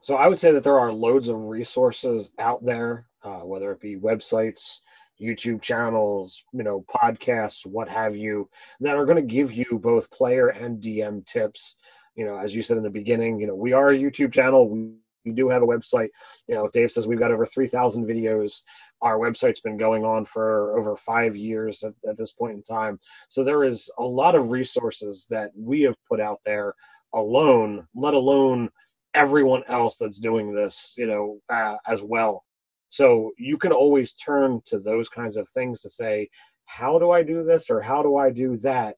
[0.00, 3.80] So I would say that there are loads of resources out there, uh, whether it
[3.80, 4.80] be websites,
[5.20, 8.48] YouTube channels, you know, podcasts, what have you,
[8.80, 11.74] that are going to give you both player and DM tips
[12.16, 14.68] you know, as you said in the beginning, you know, we are a YouTube channel.
[14.68, 14.90] We,
[15.24, 16.08] we do have a website.
[16.48, 18.62] You know, Dave says we've got over 3,000 videos.
[19.02, 22.98] Our website's been going on for over five years at, at this point in time.
[23.28, 26.74] So there is a lot of resources that we have put out there
[27.12, 28.70] alone, let alone
[29.14, 32.44] everyone else that's doing this, you know, uh, as well.
[32.88, 36.30] So you can always turn to those kinds of things to say,
[36.66, 38.96] how do I do this or how do I do that?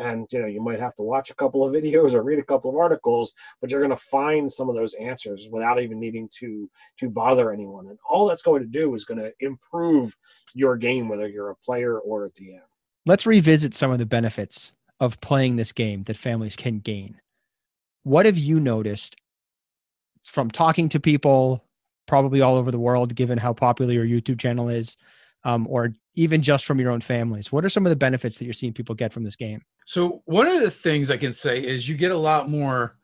[0.00, 2.44] And you know, you might have to watch a couple of videos or read a
[2.44, 6.28] couple of articles, but you're going to find some of those answers without even needing
[6.38, 7.88] to to bother anyone.
[7.88, 10.16] And all that's going to do is going to improve
[10.54, 12.60] your game, whether you're a player or a DM.
[13.04, 17.20] Let's revisit some of the benefits of playing this game that families can gain.
[18.02, 19.16] What have you noticed
[20.24, 21.64] from talking to people
[22.06, 24.96] probably all over the world, given how popular your YouTube channel is,
[25.44, 27.52] um, or even just from your own families?
[27.52, 29.62] What are some of the benefits that you're seeing people get from this game?
[29.86, 32.96] So, one of the things I can say is you get a lot more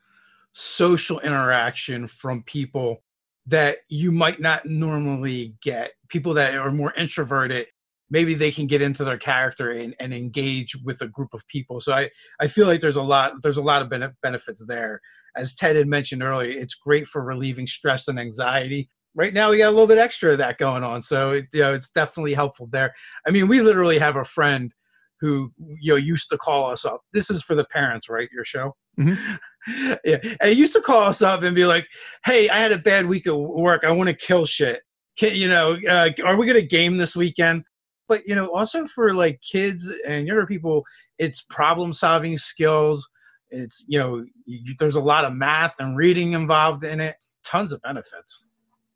[0.53, 3.03] social interaction from people
[3.47, 5.93] that you might not normally get.
[6.09, 7.67] People that are more introverted,
[8.11, 11.81] maybe they can get into their character and, and engage with a group of people.
[11.81, 15.01] So I, I feel like there's a lot there's a lot of benefits there.
[15.37, 19.59] As Ted had mentioned earlier, it's great for relieving stress and anxiety right now we
[19.59, 21.03] got a little bit extra of that going on.
[21.03, 22.95] So it, you know, it's definitely helpful there.
[23.27, 24.73] I mean, we literally have a friend
[25.21, 27.01] who you know used to call us up.
[27.13, 28.29] This is for the parents, right?
[28.33, 28.77] Your show.
[29.01, 29.95] Mm-hmm.
[30.05, 31.87] yeah, and he used to call us up and be like,
[32.25, 33.83] "Hey, I had a bad week at work.
[33.83, 34.83] I want to kill shit.
[35.19, 37.65] Can, you know, uh, are we gonna game this weekend?"
[38.09, 40.85] But you know, also for like kids and younger people,
[41.19, 43.09] it's problem solving skills.
[43.49, 47.17] It's you know, you, there's a lot of math and reading involved in it.
[47.43, 48.46] Tons of benefits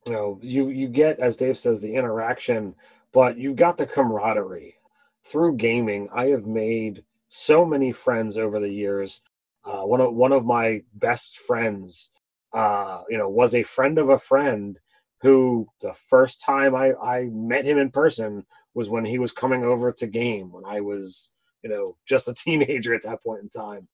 [0.06, 2.74] you know you you get as dave says the interaction
[3.12, 4.76] but you got the camaraderie.
[5.24, 9.20] Through gaming i have made so many friends over the years.
[9.64, 12.10] Uh, one of one of my best friends
[12.52, 14.78] uh, you know was a friend of a friend
[15.22, 19.64] who the first time I, I met him in person was when he was coming
[19.64, 21.32] over to game when i was
[21.62, 23.88] you know just a teenager at that point in time.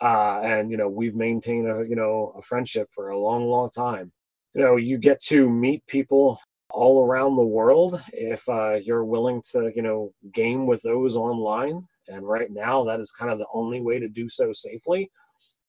[0.00, 3.68] Uh, and you know we've maintained a you know a friendship for a long long
[3.70, 4.12] time
[4.58, 6.40] you know you get to meet people
[6.70, 11.86] all around the world if uh, you're willing to you know game with those online.
[12.08, 15.10] And right now that is kind of the only way to do so safely.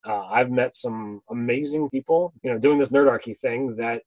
[0.06, 4.02] Uh, i've met some amazing people you know doing this nerdarchy thing that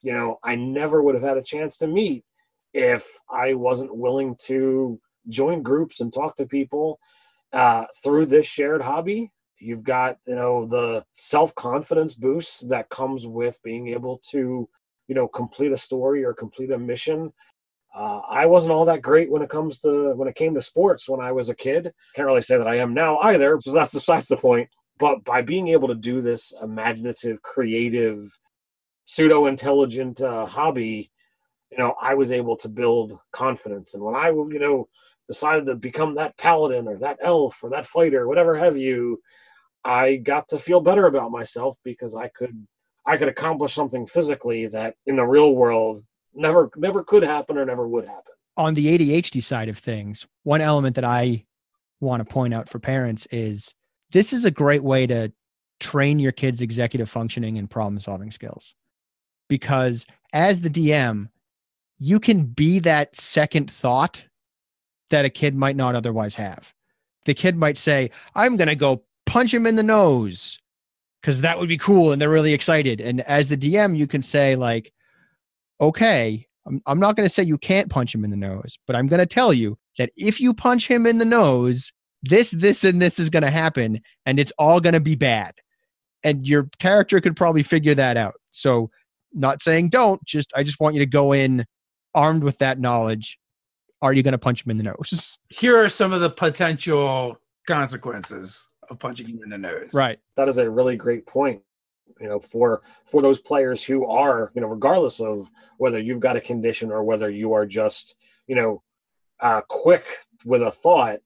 [0.00, 2.24] you know i never would have had a chance to meet
[2.72, 6.98] if i wasn't willing to join groups and talk to people
[7.52, 13.58] uh, through this shared hobby You've got, you know, the self-confidence boost that comes with
[13.62, 14.68] being able to,
[15.08, 17.32] you know, complete a story or complete a mission.
[17.94, 21.08] Uh, I wasn't all that great when it comes to when it came to sports
[21.08, 21.92] when I was a kid.
[22.14, 24.68] Can't really say that I am now either, because that's besides the point.
[24.98, 28.30] But by being able to do this imaginative, creative,
[29.04, 31.10] pseudo-intelligent uh, hobby,
[31.70, 33.94] you know, I was able to build confidence.
[33.94, 34.88] And when I, you know,
[35.28, 39.20] decided to become that paladin or that elf or that fighter, whatever have you,
[39.86, 42.66] I got to feel better about myself because I could
[43.06, 46.02] I could accomplish something physically that in the real world
[46.34, 48.32] never never could happen or never would happen.
[48.56, 51.44] On the ADHD side of things, one element that I
[52.00, 53.74] want to point out for parents is
[54.10, 55.32] this is a great way to
[55.78, 58.74] train your kids executive functioning and problem solving skills.
[59.48, 61.28] Because as the DM,
[61.98, 64.24] you can be that second thought
[65.10, 66.72] that a kid might not otherwise have.
[67.24, 70.58] The kid might say, I'm going to go punch him in the nose
[71.20, 73.00] because that would be cool and they're really excited.
[73.00, 74.92] And as the dm you can say like
[75.80, 78.96] okay i'm, I'm not going to say you can't punch him in the nose but
[78.96, 82.84] i'm going to tell you that if you punch him in the nose this this
[82.84, 85.54] and this is going to happen and it's all going to be bad.
[86.24, 88.34] And your character could probably figure that out.
[88.50, 88.90] So
[89.32, 91.64] not saying don't just i just want you to go in
[92.14, 93.38] armed with that knowledge.
[94.02, 95.38] Are you going to punch him in the nose?
[95.48, 99.92] Here are some of the potential consequences of punching you in the nose.
[99.92, 100.18] Right.
[100.36, 101.62] That is a really great point.
[102.20, 106.36] You know, for for those players who are, you know, regardless of whether you've got
[106.36, 108.14] a condition or whether you are just,
[108.46, 108.82] you know,
[109.40, 110.04] uh, quick
[110.44, 111.18] with a thought,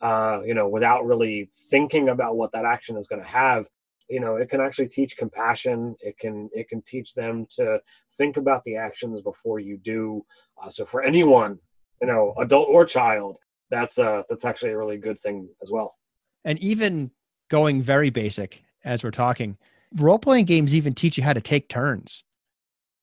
[0.00, 3.66] uh, you know, without really thinking about what that action is going to have,
[4.08, 5.96] you know, it can actually teach compassion.
[6.00, 7.80] It can it can teach them to
[8.16, 10.24] think about the actions before you do.
[10.62, 11.58] Uh, so for anyone,
[12.00, 13.38] you know, adult or child,
[13.70, 15.97] that's uh that's actually a really good thing as well
[16.44, 17.10] and even
[17.50, 19.56] going very basic as we're talking
[19.96, 22.24] role playing games even teach you how to take turns.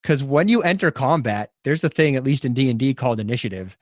[0.01, 3.75] Because when you enter combat there's a thing at least in d&d called initiative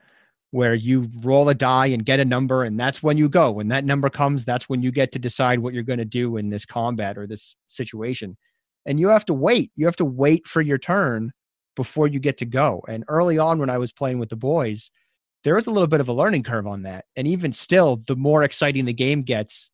[0.52, 3.52] where you roll a die and get a number and that's when you go.
[3.52, 6.38] When that number comes that's when you get to decide what you're going to do
[6.38, 8.38] in this combat or this situation.
[8.86, 9.72] And you have to wait.
[9.76, 11.32] You have to wait for your turn
[11.76, 12.84] before you get to go.
[12.88, 14.92] And early on when i was playing with the boys
[15.44, 17.06] there was a little bit of a learning curve on that.
[17.16, 19.70] And even still, the more exciting the game gets,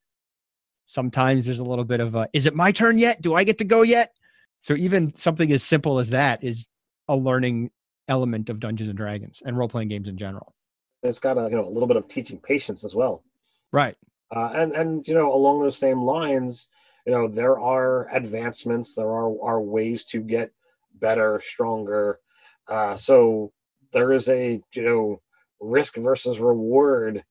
[0.84, 3.22] sometimes there's a little bit of a, is it my turn yet?
[3.22, 4.12] Do I get to go yet?
[4.58, 6.66] So even something as simple as that is
[7.08, 7.70] a learning
[8.08, 10.54] element of Dungeons and Dragons and role playing games in general.
[11.02, 13.24] It's got a you know a little bit of teaching patience as well.
[13.72, 13.96] Right.
[14.34, 16.68] Uh, and and you know along those same lines,
[17.06, 20.52] you know there are advancements, there are are ways to get
[20.94, 22.20] better, stronger.
[22.68, 23.52] Uh, so
[23.92, 25.22] there is a you know
[25.60, 27.24] risk versus reward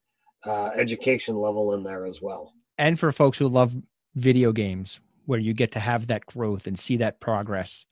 [0.44, 2.52] uh, education level in there as well.
[2.78, 3.74] And for folks who love
[4.14, 7.86] video games, where you get to have that growth and see that progress,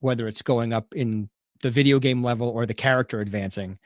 [0.00, 1.28] whether it's going up in
[1.62, 3.78] the video game level or the character advancing.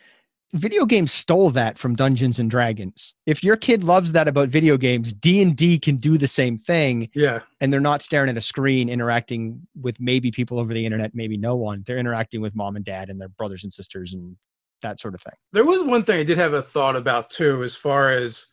[0.53, 3.15] Video games stole that from Dungeons and Dragons.
[3.27, 7.09] If your kid loves that about video games, D&D can do the same thing.
[7.15, 7.41] Yeah.
[7.61, 11.37] And they're not staring at a screen interacting with maybe people over the internet, maybe
[11.37, 11.83] no one.
[11.85, 14.37] They're interacting with mom and dad and their brothers and sisters and
[14.85, 15.35] that sort of thing.
[15.53, 18.47] There was one thing I did have a thought about too, as far as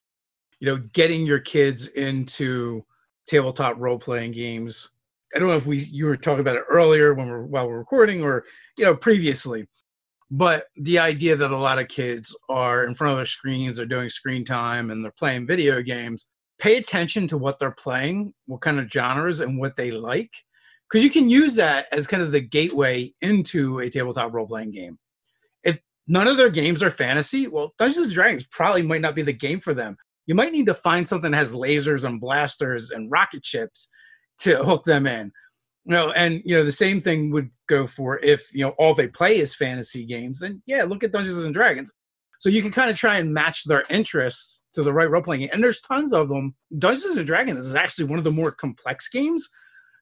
[0.59, 2.85] you know, getting your kids into
[3.27, 4.89] tabletop role playing games.
[5.35, 7.77] I don't know if we you were talking about it earlier when we're while we're
[7.77, 8.45] recording or
[8.77, 9.67] you know previously,
[10.29, 13.85] but the idea that a lot of kids are in front of their screens, they're
[13.85, 16.27] doing screen time, and they're playing video games.
[16.59, 20.31] Pay attention to what they're playing, what kind of genres, and what they like,
[20.87, 24.71] because you can use that as kind of the gateway into a tabletop role playing
[24.71, 24.99] game.
[26.11, 29.33] None of their games are fantasy, well, Dungeons and Dragons probably might not be the
[29.33, 29.97] game for them
[30.31, 33.89] you might need to find something that has lasers and blasters and rocket ships
[34.39, 35.31] to hook them in.
[35.85, 38.93] You know, and you know the same thing would go for if you know all
[38.93, 40.39] they play is fantasy games.
[40.39, 41.91] Then yeah, look at Dungeons and Dragons.
[42.39, 45.41] So you can kind of try and match their interests to the right role playing
[45.41, 45.49] game.
[45.53, 46.55] And there's tons of them.
[46.77, 49.49] Dungeons and Dragons is actually one of the more complex games.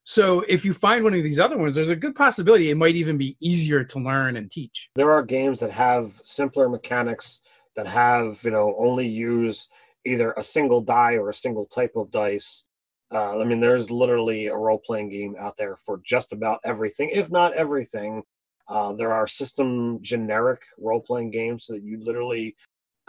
[0.10, 2.96] So if you find one of these other ones, there's a good possibility it might
[2.96, 4.90] even be easier to learn and teach.
[4.96, 7.42] There are games that have simpler mechanics
[7.76, 9.70] that have, you know, only use
[10.06, 12.64] either a single die or a single type of dice.
[13.14, 17.12] Uh, I mean, there's literally a role playing game out there for just about everything,
[17.14, 18.24] if not everything.
[18.68, 22.56] Uh, there are system generic role playing games that you literally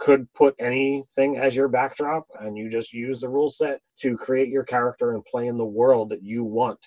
[0.01, 4.49] could put anything as your backdrop and you just use the rule set to create
[4.49, 6.83] your character and play in the world that you want.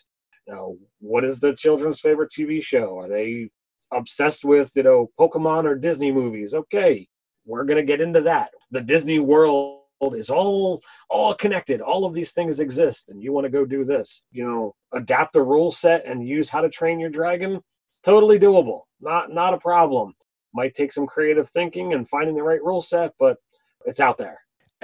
[0.49, 2.99] Now, what is the children's favorite TV show?
[2.99, 3.51] Are they
[3.93, 6.55] obsessed with, you know, Pokemon or Disney movies?
[6.55, 7.07] Okay,
[7.47, 8.51] we're going to get into that.
[8.73, 9.81] The Disney world
[10.13, 13.85] is all all connected all of these things exist and you want to go do
[13.85, 17.59] this you know adapt a rule set and use how to train your dragon
[18.03, 20.13] totally doable not not a problem
[20.55, 23.39] might take some creative thinking and finding the right rule set but
[23.87, 24.39] it's out there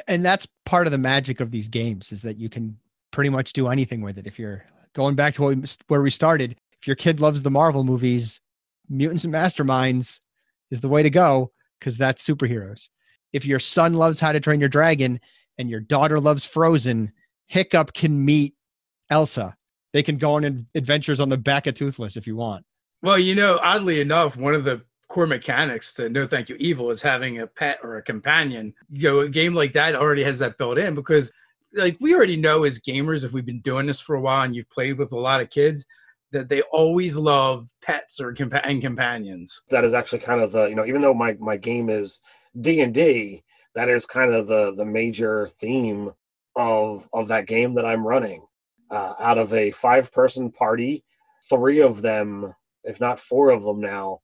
[0.09, 2.77] and that's part of the magic of these games is that you can
[3.11, 4.65] pretty much do anything with it if you're
[4.95, 8.41] going back to we, where we started if your kid loves the marvel movies
[8.89, 10.21] mutants and masterminds
[10.71, 12.89] is the way to go because that's superheroes
[13.33, 15.21] if your son loves How to Train Your Dragon
[15.59, 17.13] and your daughter loves Frozen,
[17.47, 18.55] Hiccup can meet
[19.11, 19.57] Elsa.
[19.93, 22.65] They can go on adventures on the back of Toothless if you want.
[23.03, 26.91] Well, you know, oddly enough, one of the core mechanics to No Thank You Evil
[26.91, 28.73] is having a pet or a companion.
[28.91, 31.33] You know, a game like that already has that built in because,
[31.75, 34.55] like, we already know as gamers, if we've been doing this for a while and
[34.55, 35.85] you've played with a lot of kids,
[36.31, 39.63] that they always love pets or compa- and companions.
[39.71, 42.21] That is actually kind of the you know even though my my game is
[42.59, 43.43] D and D,
[43.75, 46.13] that is kind of the the major theme
[46.55, 48.47] of of that game that I'm running.
[48.91, 51.05] Uh, out of a five person party,
[51.49, 54.21] three of them, if not four of them now,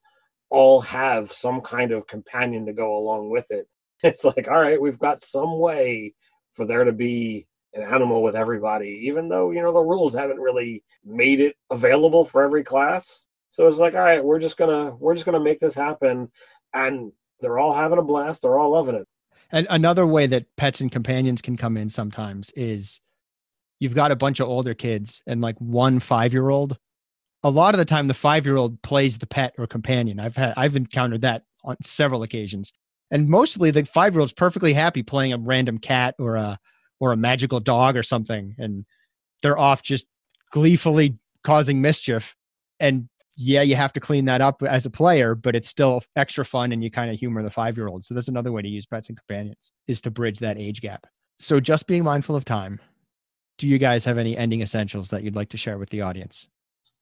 [0.51, 3.69] all have some kind of companion to go along with it.
[4.03, 6.13] It's like, all right, we've got some way
[6.53, 10.39] for there to be an animal with everybody, even though you know the rules haven't
[10.39, 13.25] really made it available for every class.
[13.53, 16.31] So it's like, all right, we're just gonna we're just gonna make this happen,
[16.75, 18.43] and they're all having a blast.
[18.43, 19.09] They're all loving it.
[19.53, 23.01] And another way that pets and companions can come in sometimes is
[23.79, 26.77] you've got a bunch of older kids and like one five year old.
[27.43, 30.19] A lot of the time, the five year old plays the pet or companion.
[30.19, 32.73] I've had I've encountered that on several occasions,
[33.11, 36.59] and mostly the five year old's perfectly happy playing a random cat or a
[36.99, 38.85] or a magical dog or something, and
[39.43, 40.07] they're off just
[40.51, 42.35] gleefully causing mischief.
[42.81, 46.45] And yeah, you have to clean that up as a player, but it's still extra
[46.45, 48.05] fun and you kind of humor the five year old.
[48.05, 51.07] So that's another way to use pets and companions is to bridge that age gap.
[51.39, 52.81] So just being mindful of time.
[53.59, 56.49] Do you guys have any ending essentials that you'd like to share with the audience?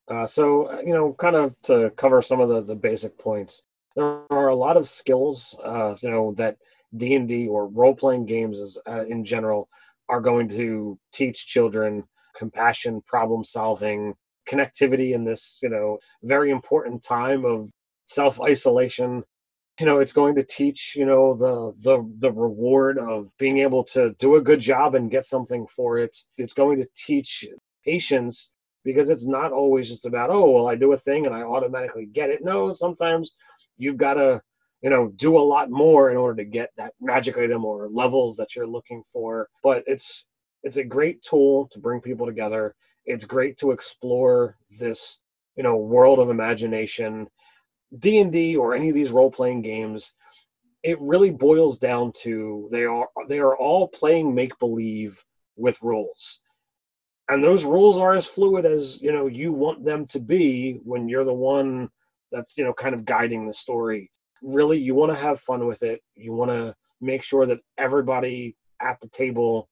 [0.08, 3.62] Uh, so, uh, you know, kind of to cover some of the, the basic points,
[3.96, 6.56] there are a lot of skills, uh, you know, that
[6.96, 9.68] D&D or role-playing games is, uh, in general
[10.08, 12.04] are going to teach children
[12.36, 14.14] compassion, problem solving,
[14.48, 17.70] connectivity in this, you know, very important time of
[18.06, 19.22] self isolation.
[19.80, 23.82] You know, it's going to teach, you know, the the the reward of being able
[23.84, 26.14] to do a good job and get something for it.
[26.36, 27.44] It's going to teach
[27.84, 28.52] patience
[28.84, 32.06] because it's not always just about, oh, well, I do a thing and I automatically
[32.06, 32.44] get it.
[32.44, 33.34] No, sometimes
[33.78, 34.42] you've got to
[34.82, 38.36] you know do a lot more in order to get that magic item or levels
[38.36, 39.48] that you're looking for.
[39.62, 40.26] But it's
[40.62, 42.74] it's a great tool to bring people together.
[43.06, 45.20] It's great to explore this
[45.56, 47.28] you know world of imagination.
[47.96, 50.14] D&d or any of these role-playing games
[50.84, 55.24] it really boils down to they are they are all playing make believe
[55.56, 56.40] with rules
[57.28, 61.08] and those rules are as fluid as you know you want them to be when
[61.08, 61.88] you're the one
[62.30, 64.10] that's you know kind of guiding the story.
[64.42, 66.00] Really you want to have fun with it.
[66.14, 69.68] You want to make sure that everybody at the table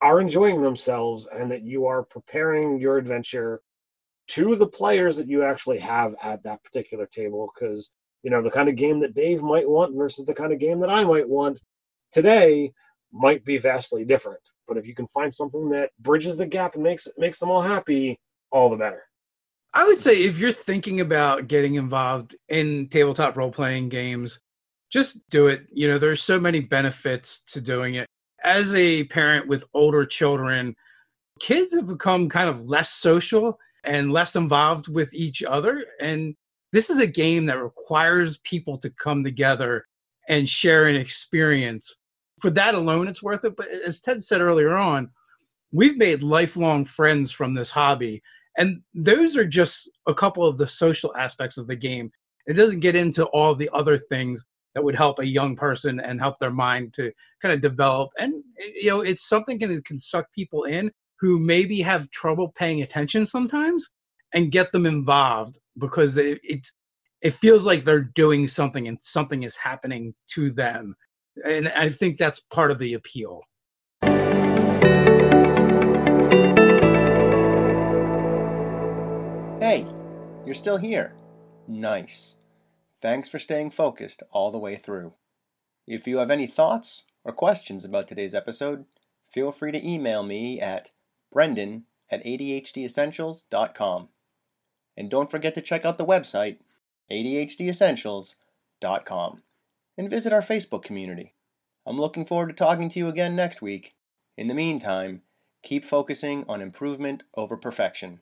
[0.00, 3.60] are enjoying themselves and that you are preparing your adventure
[4.28, 7.50] to the players that you actually have at that particular table.
[7.52, 7.90] Because
[8.22, 10.78] you know the kind of game that Dave might want versus the kind of game
[10.80, 11.60] that I might want
[12.12, 12.72] today
[13.12, 16.82] might be vastly different but if you can find something that bridges the gap and
[16.82, 18.18] makes makes them all happy
[18.50, 19.02] all the better
[19.74, 24.38] I would say if you're thinking about getting involved in tabletop role playing games,
[24.90, 25.66] just do it.
[25.72, 28.06] You know, there's so many benefits to doing it.
[28.44, 30.76] As a parent with older children,
[31.40, 35.86] kids have become kind of less social and less involved with each other.
[36.00, 36.34] And
[36.72, 39.86] this is a game that requires people to come together
[40.28, 41.98] and share an experience.
[42.42, 43.56] For that alone, it's worth it.
[43.56, 45.08] But as Ted said earlier on,
[45.72, 48.22] we've made lifelong friends from this hobby
[48.56, 52.12] and those are just a couple of the social aspects of the game.
[52.46, 56.20] It doesn't get into all the other things that would help a young person and
[56.20, 58.10] help their mind to kind of develop.
[58.18, 60.90] And you know, it's something that can suck people in
[61.20, 63.90] who maybe have trouble paying attention sometimes
[64.34, 66.66] and get them involved because it, it
[67.20, 70.96] it feels like they're doing something and something is happening to them.
[71.44, 73.44] And I think that's part of the appeal.
[79.60, 79.86] Hey,
[80.44, 81.14] you're still here.
[81.66, 82.36] Nice.
[83.00, 85.12] Thanks for staying focused all the way through.
[85.86, 88.84] If you have any thoughts or questions about today's episode,
[89.30, 90.90] feel free to email me at
[91.32, 94.08] brendan at adhdessentials.com.
[94.96, 96.58] And don't forget to check out the website,
[97.10, 99.42] adhdessentials.com,
[100.02, 101.32] and visit our Facebook community.
[101.86, 103.94] I'm looking forward to talking to you again next week.
[104.36, 105.22] In the meantime,
[105.62, 108.18] keep focusing on improvement over perfection.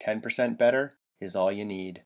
[0.00, 2.04] 10% better is all you need.